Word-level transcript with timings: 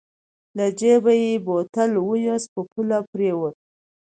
له 0.57 0.65
جېبه 0.79 1.13
يې 1.23 1.33
بوتل 1.45 1.91
واېست 2.05 2.47
په 2.53 2.61
پوله 2.71 2.99
پرېوت. 3.11 3.55